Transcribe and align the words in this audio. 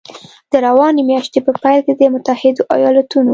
د 0.51 0.53
روانې 0.67 1.01
میاشتې 1.09 1.39
په 1.45 1.51
پیل 1.61 1.79
کې 1.85 1.93
د 1.99 2.01
متحدو 2.13 2.63
ایالتونو 2.75 3.29